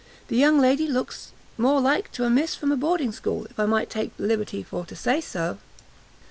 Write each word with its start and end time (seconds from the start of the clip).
the 0.29 0.35
young 0.35 0.57
lady 0.59 0.87
looks 0.87 1.31
more 1.59 1.79
like 1.79 2.11
to 2.11 2.23
a 2.23 2.29
Miss 2.31 2.55
from 2.55 2.71
a 2.71 2.75
boarding 2.75 3.11
school, 3.11 3.45
if 3.51 3.59
I 3.59 3.67
might 3.67 3.87
take 3.91 4.17
the 4.17 4.23
liberty 4.25 4.63
for 4.63 4.83
to 4.87 4.95
say 4.95 5.21
so." 5.21 5.59